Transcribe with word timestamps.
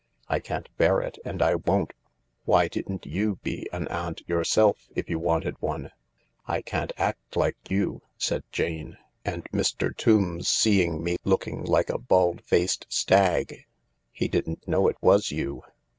I 0.27 0.39
can't 0.39 0.67
bear 0.77 0.99
it 1.01 1.19
and 1.23 1.43
I 1.43 1.53
won't. 1.53 1.93
Why 2.45 2.67
didn't 2.67 3.05
you 3.05 3.35
be 3.43 3.69
an 3.71 3.87
aunt 3.89 4.23
yourself, 4.27 4.89
if 4.95 5.11
you 5.11 5.19
wanted 5.19 5.61
one?"" 5.61 5.91
I 6.47 6.63
can't 6.63 6.91
act 6.97 7.35
like 7.35 7.55
you," 7.69 8.01
said 8.17 8.43
Jane. 8.51 8.97
"And 9.23 9.43
Mr. 9.53 9.95
Tombs 9.95 10.47
seeing 10.47 11.03
me 11.03 11.17
looking 11.23 11.63
like 11.65 11.91
a 11.91 11.99
bald 11.99 12.41
faced 12.43 12.87
stag."" 12.89 13.65
He 14.11 14.27
didn't 14.27 14.67
know 14.67 14.87
it 14.87 14.97
was 15.01 15.29
you." 15.29 15.61